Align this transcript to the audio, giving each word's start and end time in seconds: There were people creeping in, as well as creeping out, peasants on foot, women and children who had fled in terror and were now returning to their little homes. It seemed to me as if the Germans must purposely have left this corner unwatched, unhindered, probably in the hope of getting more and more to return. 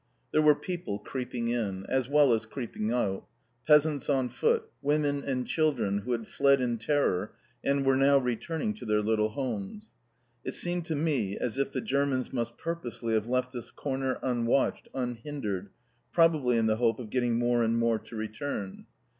There 0.31 0.41
were 0.41 0.55
people 0.55 0.97
creeping 0.97 1.49
in, 1.49 1.85
as 1.85 2.09
well 2.09 2.33
as 2.33 2.47
creeping 2.47 2.91
out, 2.91 3.27
peasants 3.67 4.09
on 4.09 4.29
foot, 4.29 4.67
women 4.81 5.23
and 5.23 5.45
children 5.45 5.99
who 5.99 6.11
had 6.13 6.25
fled 6.27 6.59
in 6.59 6.79
terror 6.79 7.35
and 7.63 7.85
were 7.85 7.95
now 7.95 8.17
returning 8.17 8.73
to 8.77 8.85
their 8.87 9.03
little 9.03 9.29
homes. 9.29 9.91
It 10.43 10.55
seemed 10.55 10.87
to 10.87 10.95
me 10.95 11.37
as 11.37 11.59
if 11.59 11.71
the 11.71 11.81
Germans 11.81 12.33
must 12.33 12.57
purposely 12.57 13.13
have 13.13 13.27
left 13.27 13.51
this 13.51 13.69
corner 13.71 14.17
unwatched, 14.23 14.89
unhindered, 14.95 15.69
probably 16.11 16.57
in 16.57 16.65
the 16.65 16.77
hope 16.77 16.97
of 16.97 17.11
getting 17.11 17.35
more 17.37 17.61
and 17.61 17.77
more 17.77 17.99
to 17.99 18.15
return. 18.15 18.87